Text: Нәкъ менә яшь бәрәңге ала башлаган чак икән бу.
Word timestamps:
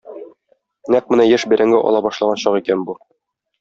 Нәкъ 0.95 1.13
менә 1.15 1.29
яшь 1.33 1.47
бәрәңге 1.53 1.85
ала 1.93 2.05
башлаган 2.09 2.45
чак 2.47 2.63
икән 2.65 2.87
бу. 2.91 3.03